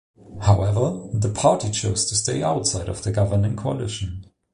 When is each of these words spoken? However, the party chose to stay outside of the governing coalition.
However, 0.41 1.09
the 1.13 1.29
party 1.31 1.69
chose 1.69 2.05
to 2.05 2.15
stay 2.15 2.41
outside 2.41 2.89
of 2.89 3.03
the 3.03 3.11
governing 3.11 3.55
coalition. 3.55 4.25